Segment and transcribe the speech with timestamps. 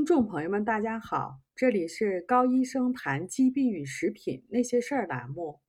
[0.00, 5.60] 听众朋友们，大家好，这里是高医生谈疾病与食品那些事儿栏目。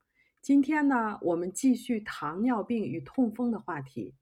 [0.41, 4.15] 今天呢，我们继续糖尿病与痛风的话题。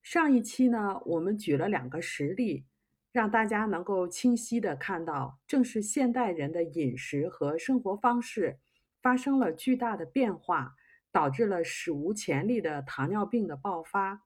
[0.00, 2.66] 上一期呢，我们举了两个实例，
[3.10, 8.60] 让大家能够清晰的看到，正是现代人的饮食和生活方式
[9.02, 10.76] 发生了巨大的变化，
[11.10, 14.22] 导致了史无前例的糖尿病的爆发。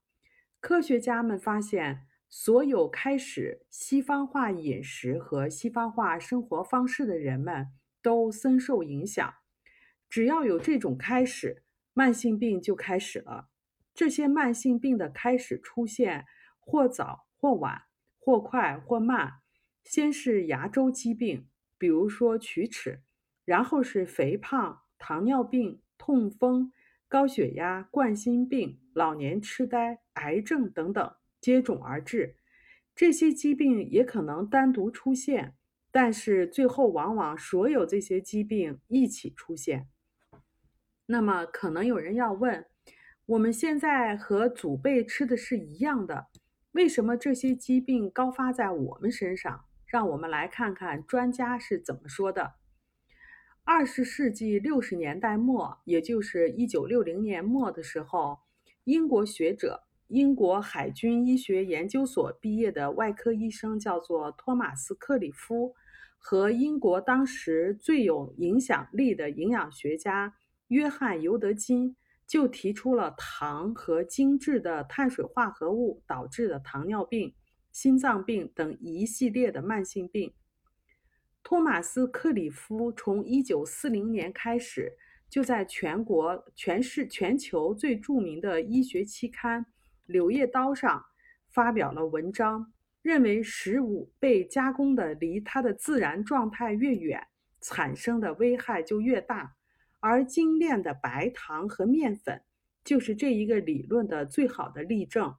[0.60, 2.06] 科学家们发现。
[2.32, 7.66] 所有开始西方化饮食和西方化生活方式的人们
[8.00, 9.34] 都深受影响。
[10.08, 13.48] 只要有这种开始，慢性病就开始了。
[13.92, 16.24] 这些慢性病的开始出现，
[16.60, 17.82] 或早或晚，
[18.18, 19.40] 或快或慢。
[19.82, 23.02] 先是牙周疾病，比如说龋齿，
[23.44, 26.72] 然后是肥胖、糖尿病、痛风、
[27.08, 31.12] 高血压、冠心病、老年痴呆、癌症等等。
[31.40, 32.36] 接踵而至，
[32.94, 35.54] 这些疾病也可能单独出现，
[35.90, 39.88] 但是最后往往所有这些疾病一起出现。
[41.06, 42.66] 那么，可能有人要问：
[43.26, 46.28] 我们现在和祖辈吃的是一样的，
[46.72, 49.64] 为什么这些疾病高发在我们身上？
[49.86, 52.54] 让我们来看看专家是怎么说的。
[53.64, 58.38] 二十世纪六十年代末，也就是一九六零年末的时候，
[58.84, 59.84] 英国学者。
[60.10, 65.72] 英国海军医学研究所毕业的外科医生叫做托马斯·克里夫，
[66.18, 70.34] 和英国当时最有影响力的营养学家
[70.66, 71.94] 约翰·尤德金
[72.26, 77.32] 就提出了糖和精致的碳水化合物导致的糖尿病、
[77.70, 80.34] 心脏病等一系列的慢性病。
[81.44, 84.92] 托马斯·克里夫从1940年开始，
[85.28, 89.62] 就在全国、全市、全球最著名的医学期刊。
[90.10, 91.04] 《柳叶刀》上
[91.48, 97.28] 发表了文章，认为食物被加工的离它的自然状态越远，
[97.60, 99.54] 产生的危害就越大，
[100.00, 102.42] 而精炼的白糖和面粉
[102.82, 105.36] 就是这一个理论的最好的例证。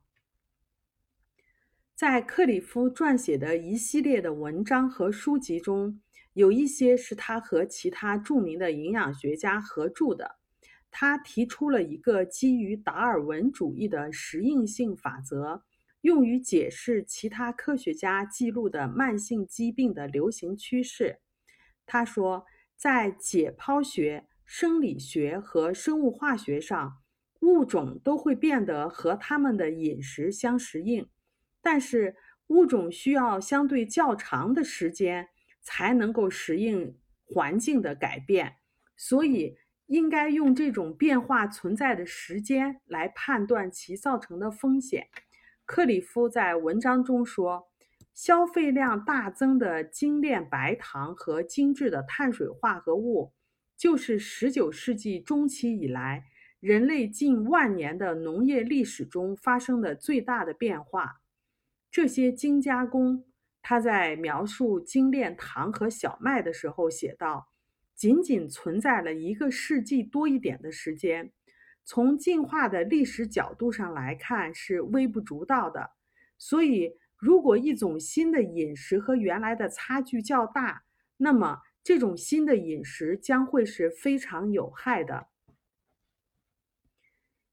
[1.94, 6.02] 在克里夫撰写的一系列的文章和书籍中，
[6.34, 10.41] 有一些是他和其他著名的营养学家合著的。
[10.94, 15.64] 他提出了一个基于达尔文主义的适应性法则，
[16.02, 21.20] 用于解释其他科学家记录的慢性疾病的流行趋势。
[21.86, 26.98] 他说，在解剖学、生理学和生物化学上，
[27.40, 31.10] 物种都会变得和它们的饮食相适应，
[31.62, 35.30] 但是物种需要相对较长的时间
[35.62, 38.58] 才能够适应环境的改变，
[38.98, 39.58] 所以。
[39.92, 45.10] 应该用这种变化存在的时间来判断其造成的风险。
[45.66, 47.68] 克里夫在文章中说，
[48.14, 53.34] 消费量大增的精炼白糖和精致的碳水化合物，
[53.76, 56.24] 就是19世纪中期以来
[56.62, 61.20] 人类近万年的农业历史中发生的最大的变化。
[61.92, 63.26] 这些精加工，
[63.62, 67.51] 他在描述精炼糖和小麦的时候写道。
[68.02, 71.32] 仅仅存在了一个世纪多一点的时间，
[71.84, 75.92] 从进化的历史角度上来看是微不足道的。
[76.36, 80.84] 所以，如果一种新的饮食和原来的差距较大，
[81.18, 85.28] 那么这种新的饮食将会是非常有害的。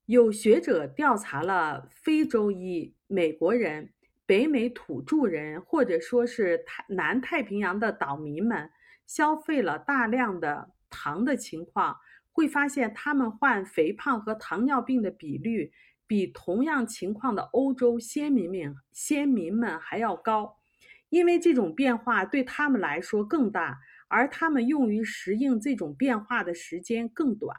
[0.07, 3.93] 有学者调查了非洲裔美国人、
[4.25, 8.71] 北美土著人，或者说是太南太平洋的岛民们。
[9.09, 11.97] 消费了大量的糖的情况，
[12.31, 15.73] 会发现他们患肥胖和糖尿病的比率
[16.07, 20.59] 比同样情况的欧洲先民们先民们还要高，
[21.09, 27.57] 因为这种变化对他们来说更大，而他们用于适应这种变化的时间更短。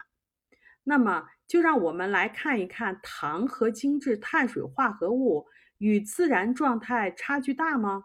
[0.83, 5.47] 那么，就让我们来看一看糖和精致碳水化合物
[5.79, 8.03] 与自然状态差距大吗？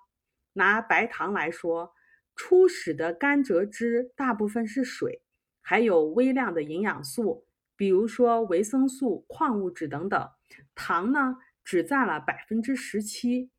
[0.55, 1.93] 拿白糖来说。
[2.37, 5.23] 初始的甘蔗汁大部分是水，
[5.61, 7.47] 还有微量的营养素，
[7.77, 10.29] 比如说维生素、矿物质等等。
[10.75, 13.51] 糖呢，只占了百分之十七。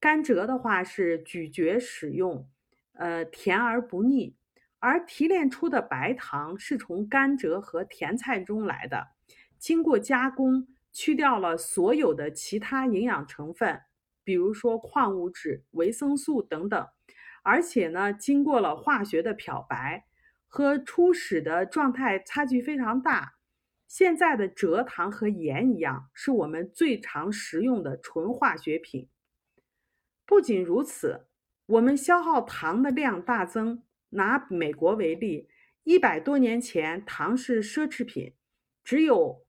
[0.00, 2.48] 甘蔗的话是咀嚼使用，
[2.92, 4.36] 呃，甜而不腻。
[4.78, 9.08] 而提炼出的白糖是从甘蔗和甜菜中来的，
[9.58, 13.80] 经过加工，去掉了所有的其他营养成分，
[14.22, 16.86] 比如说矿物质、维生素等等。
[17.44, 20.06] 而且呢，经过了化学的漂白，
[20.48, 23.34] 和初始的状态差距非常大。
[23.86, 29.08] 现在的蔗糖和盐一样，是我们最常食用的纯化学品。
[30.24, 31.26] 不仅如此，
[31.66, 33.84] 我们消耗糖的量大增。
[34.10, 35.48] 拿美国为例，
[35.82, 38.32] 一百多年前，糖是奢侈品，
[38.82, 39.44] 只有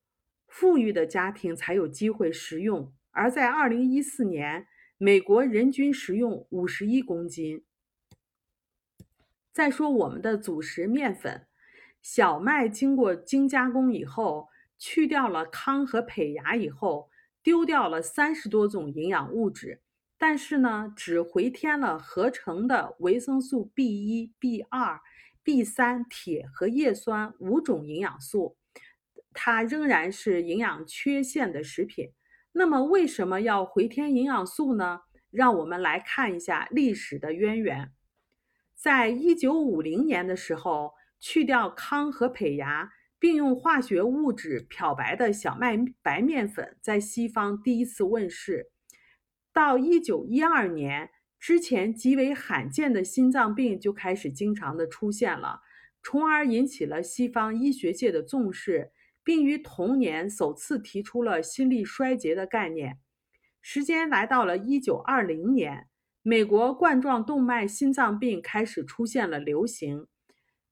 [0.47, 2.91] 富裕的家庭才有机会食用。
[3.11, 7.63] 而在二零一四年，美国人均食用五十一公斤。
[9.55, 11.47] 再说我们的主食面粉，
[12.01, 17.09] 小麦经过精加工以后，去掉了糠和胚芽以后，
[17.41, 19.81] 丢掉了三十多种营养物质。
[20.17, 24.99] 但是呢，只回填了合成的维生素 B 一、B 二、
[25.41, 28.57] B 三、铁和叶酸五种营养素，
[29.31, 32.11] 它仍然是营养缺陷的食品。
[32.51, 35.03] 那么，为什么要回填营养素呢？
[35.31, 37.93] 让我们来看一下历史的渊源。
[38.85, 48.69] 在一九五零年的时候，去掉糠和胚芽，并用化学物质漂白的小麦白面粉在西方第一次问世。
[49.51, 51.09] 到一九一二年
[51.39, 55.61] 之前，极为罕见的心脏病就开始经常的出现了，
[56.03, 58.91] 从而引起了西方医学界的重视，
[59.23, 62.99] 并于同年首次提出了心力衰竭的概念。
[63.63, 65.87] 时间来到了一九二零年，
[66.27, 70.07] 美国冠状动脉心脏病开始出现了流行。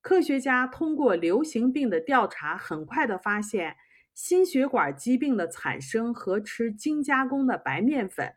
[0.02, 3.76] 科学家通过流行病的调查，很快的发现
[4.16, 8.34] 心血管疾病的产生和吃精加工的白面粉。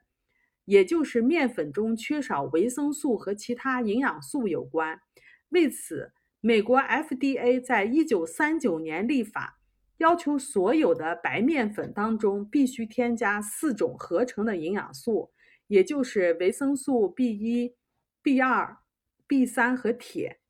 [0.67, 5.01] 也就是面粉中缺少维生素和其他营养素有关。
[5.49, 6.13] 为此，
[6.43, 9.59] 美国 FDA 在一九三九年立法，
[9.97, 15.31] 要求所有的白面粉当中必须添加四种合成的营养素，
[15.67, 17.75] 也就是维生素 B 一、
[18.23, 18.79] B 二、
[19.27, 20.41] B 三和铁。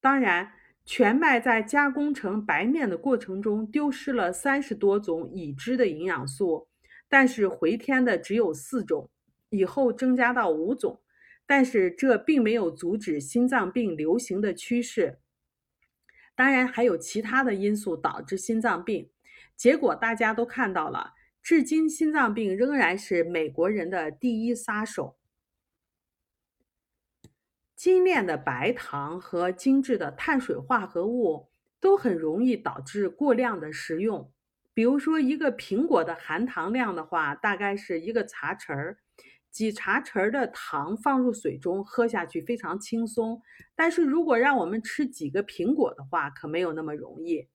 [0.00, 0.52] 当然，
[0.84, 6.68] 全麦在加工成白面的过程中丢失了三十多种已知的营养素。
[7.08, 9.08] 但是回填的只有四种，
[9.50, 11.00] 以后增加到五种，
[11.46, 15.20] 但是这并没有阻止心脏病流行的趋势。
[16.34, 19.10] 当然还有其他的因素导致心脏病，
[19.56, 21.14] 结果大家都看到了，
[21.46, 25.16] 至今心脏病仍然是美国人的第一杀手。
[27.76, 31.48] 精炼的白糖和精致的碳水化合物
[31.78, 34.32] 都很容易导致过量的食用。
[34.74, 38.98] 比如说，一个苹果的含糖量的话，大概是一个茶匙儿，
[39.52, 43.40] 几茶匙儿的糖放入水中喝下去非常轻松。
[43.76, 47.46] 但是如果让我们吃几个苹果的话，可没有那么容易。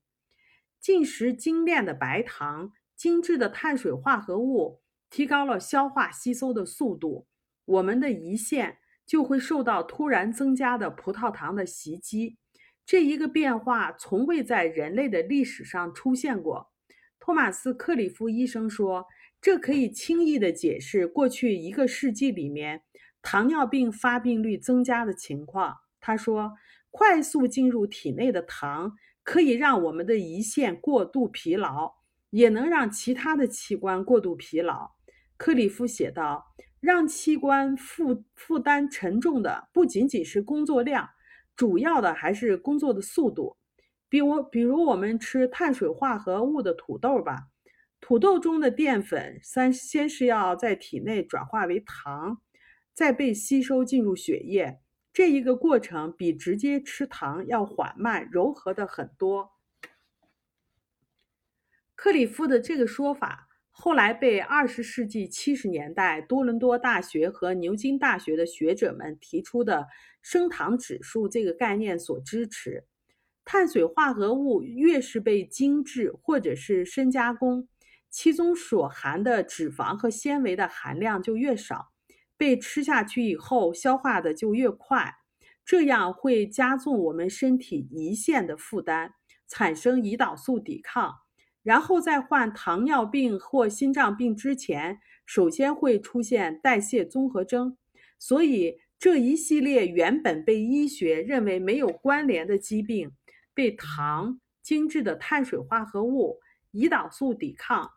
[0.80, 7.26] 进食精炼的白糖、精致的碳水化合物，提高了消化吸收的速度，
[7.64, 12.38] 我们的胰腺就会受到突然增加的葡萄糖的袭击。
[12.86, 16.70] 这一个变化从未在人类的历史上出现过。
[17.18, 19.06] 托马斯·克里夫医生说
[19.42, 22.84] ：“这可以轻易地解释过去一个世纪里面
[23.20, 26.52] 糖尿病发病率增加的情况。”他说
[26.92, 28.92] ：“快速进入体内的糖
[29.24, 31.94] 可以让我们的胰腺过度疲劳，
[32.32, 34.90] 也能让其他的器官过度疲劳。”
[35.38, 41.08] 克里夫写道：“让器官负负担沉重的不仅仅是工作量，
[41.54, 43.56] 主要的还是工作的速度。”
[44.08, 47.46] 比如，比如我们吃碳水化合物的土豆吧，
[47.98, 52.42] 土豆中的淀粉三先是要在体内转化为糖，
[52.92, 54.80] 再被吸收进入血液，
[55.14, 59.51] 这一个过程比直接吃糖要缓慢、柔和的很多。
[62.02, 69.86] 克里夫的这个说法后来被二十世纪七十年代多伦多大学和牛津大学的学者们提出的
[70.20, 72.88] 升糖指数这个概念所支持。
[73.44, 77.68] 碳水化合物越是被精制或者是深加工，
[78.10, 81.92] 其中所含的脂肪和纤维的含量就越少，
[82.36, 85.14] 被吃下去以后消化的就越快，
[85.64, 89.12] 这样会加重我们身体胰腺的负担，
[89.46, 91.14] 产生胰岛素抵抗，
[91.62, 97.76] 然后在患糖尿病或心脏病之前，首先会出现代谢综合征，
[98.18, 103.12] 所以这一系列原本被医学认为没有关联的疾病。
[103.54, 106.40] 被糖、精致的碳水化合物、
[106.72, 107.90] 胰岛素抵抗、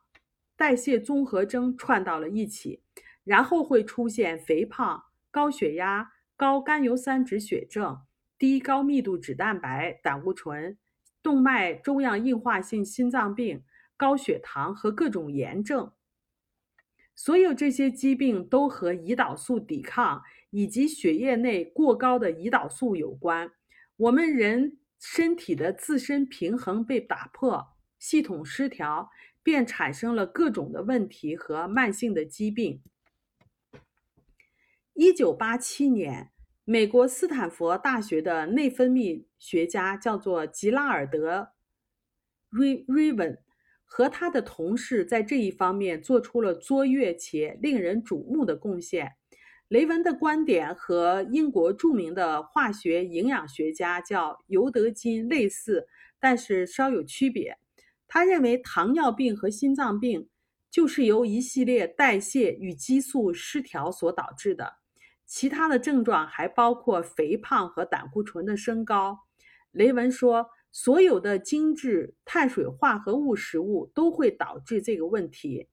[0.57, 2.81] 代谢综合征串到了一起，
[3.24, 8.01] 然后会出现肥胖、高血压、高甘油三酯血症、
[8.38, 10.77] 低高密度脂蛋白、胆固醇、
[11.25, 13.63] 动脉粥样硬化性心脏病、
[13.98, 15.91] 高血糖和各种炎症。
[17.15, 23.51] 所有这些疾病都和胰岛素抵抗以及血液内过高的胰岛素有关。
[23.98, 24.77] 我们人。
[24.98, 29.12] 身体的自身平衡被打破，系统失调，
[29.44, 32.82] 便产生了各种的问题和慢性的疾病。
[34.94, 36.32] 一九八七年，
[36.67, 41.41] 美国斯坦福大学的内分泌学家叫做吉拉尔德·
[42.50, 43.38] 瑞瑞文，
[43.84, 49.12] 和他的同事在这一方面做出了卓越且令人瞩目的贡献。
[49.67, 55.88] 雷文的观点和英国著名的化学营养学家叫尤德金类似，
[56.19, 57.60] 但是稍有区别。
[58.07, 60.29] 他认为糖尿病和心脏病
[60.72, 64.77] 就是由一系列代谢与激素失调所导致的。
[65.25, 69.22] 其他的症状还包括肥胖和胆固醇的升高。
[69.72, 75.67] 雷文说，所有的精致碳水化合物食物都会导致这个问题。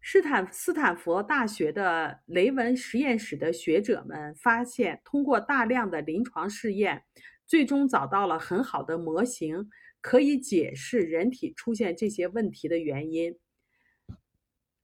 [0.00, 7.04] 斯坦斯坦福大学的雷文实验室的学者们发现，通过大量的临床试验，
[7.44, 9.68] 最终找到了很好的模型，
[10.00, 13.38] 可以解释人体出现这些问题的原因。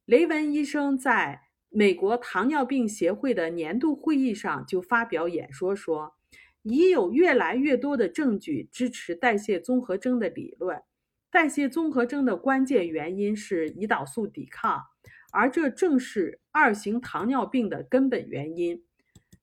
[0.04, 1.49] 雷文医生在。
[1.72, 6.14] 美国糖尿病协会的年度会议上就发表演说说，
[6.62, 10.82] 已有越来越多的证据支持代谢综合征的理论。
[11.30, 14.82] 代谢综合征的关键原因是胰岛素抵抗，
[15.32, 18.82] 而这正是二型糖尿病的根本原因。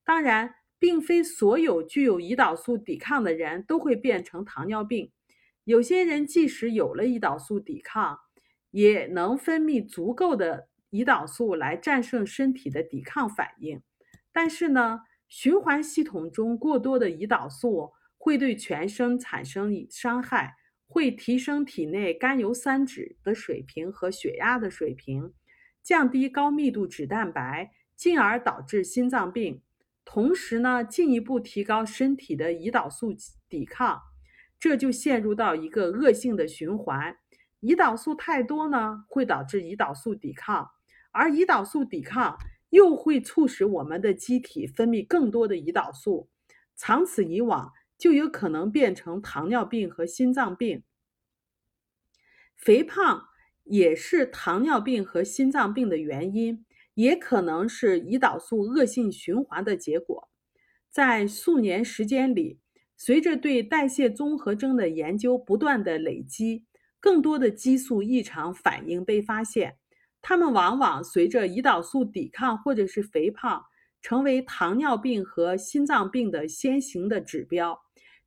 [0.03, 5.13] 当然，并非所有具有胰岛素抵抗的人都会变成糖尿病。
[5.63, 8.19] 有些人即使有了胰岛素抵抗，
[8.71, 10.67] 也能分泌足够的。
[10.91, 13.81] 胰岛素来战胜身体的抵抗反应，
[14.31, 20.55] 但是呢，循环系统中过多的胰岛素会对全身产生伤害，
[20.87, 25.33] 会提升体内甘油三酯的水平和血压的水平，
[25.83, 29.61] 降低高密度脂蛋白，进而导致心脏病。
[30.05, 33.13] 同时呢，进一步提高身体的胰岛素
[33.49, 34.01] 抵抗，
[34.57, 37.17] 这就陷入到一个恶性的循环。
[37.59, 40.69] 胰岛素太多呢，会导致胰岛素抵抗。
[41.11, 42.37] 而胰岛素抵抗
[42.69, 46.29] 又会促使我们的机体分泌更多的胰岛素，
[46.75, 50.83] 长此以往，就有可能变成糖尿病和心脏病。
[52.55, 53.27] 肥胖
[53.63, 60.29] 也是糖尿病和心脏病的原因，也可能是胰岛素恶性循环的结果。
[60.89, 62.59] 在数年时间里，
[62.95, 66.65] 随着对代谢综合征的研究不断的累积，
[66.99, 69.77] 更多的激素异常反应被发现。
[70.29, 73.63] 它们往往随着胰岛素抵抗或者是肥胖，
[74.01, 77.79] 成为糖尿病和心脏病的先行的指标。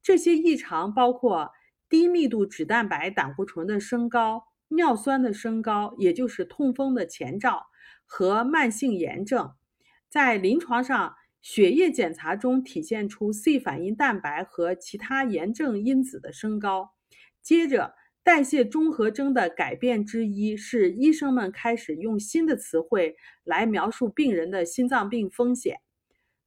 [0.03, 1.51] 这些异常包括
[1.91, 7.67] 低密度脂蛋白胆固醇的升高、尿酸的升高，也就是痛风的前兆，
[8.07, 9.53] 和慢性炎症。
[10.09, 16.93] 在临床上，血液检查中体现出 C 反应蛋白和其他炎症因子的升高。
[17.43, 18.00] 接着。
[18.23, 25.81] 代谢综合征的改变之一是，医生们开始用新的词汇来描述病人的心脏病风险。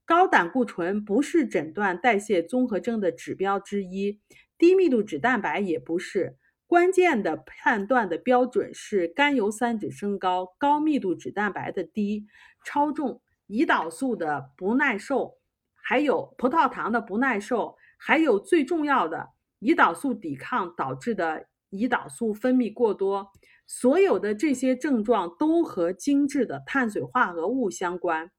[0.06, 4.20] 高胆固醇不是诊断代谢综合征的指标之一，
[4.58, 6.38] 低密度脂蛋白也不是。
[6.68, 12.28] 关键的判断的标准是甘油三酯升高、高密度脂蛋白的低、
[12.64, 15.38] 超重、胰岛素的不耐受，
[15.74, 21.48] 还有葡萄糖的不耐受，还有最重要的胰岛素抵抗导致的。
[21.74, 23.28] 胰岛素分泌过多，
[23.66, 28.32] 所有的这些症状都和精致的碳水化合物相关，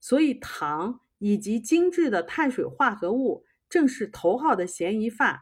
[0.00, 5.38] 所以糖以及精致的碳水化合物正是头号的嫌疑犯。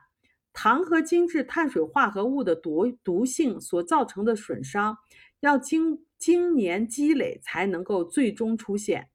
[0.53, 4.99] 糖和精致碳水化合物的毒毒性所造成的损伤，
[5.41, 9.09] 要经经年积累才能够最终出现。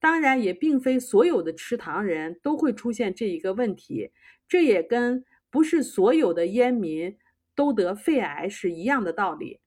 [0.00, 4.10] 当然，也并非所有的吃糖人都会出现这一个问题，
[4.48, 7.16] 这也跟不是所有的烟民。
[7.60, 9.60] 都得肺癌是一样的道理。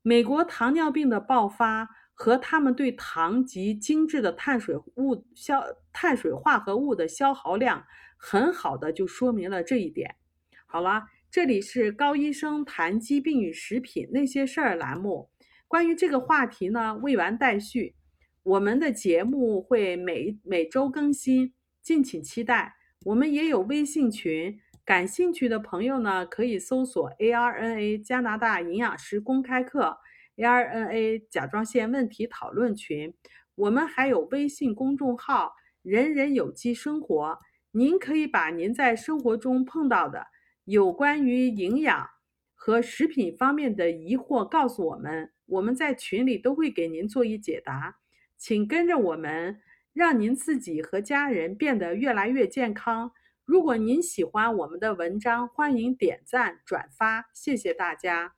[0.00, 5.62] 美国糖尿病的爆发和他们对糖及精致的碳水物消
[5.92, 7.84] 碳水化合物的消耗量，
[8.16, 10.16] 很好的就说明了这一点。
[10.64, 15.28] 好了，这里是高医生谈疾病与食品那些事儿栏目。
[15.68, 17.94] 关于这个话题呢，未完待续。
[18.42, 22.74] 我们的节目会每每周更新，敬请期待。
[23.04, 24.58] 我们也有微信群。
[24.86, 29.98] 感兴趣的朋友呢，可以搜索 ARNA 加拿大营养师公开课
[30.36, 33.12] ，ARNA 甲状腺问题讨论群。
[33.56, 37.40] 我们还有微信公众号“人人有机生活”，
[37.72, 40.28] 您可以把您在生活中碰到的
[40.66, 42.08] 有关于营养
[42.54, 47.96] 和食品方面的疑惑告诉我们，我们在群里都会给您做一解答。
[48.38, 49.60] 请跟着我们，
[49.92, 53.10] 让您自己和家人变得越来越健康。
[53.46, 58.34] 如果您喜欢我们的文章，欢迎点赞转发，谢谢大家。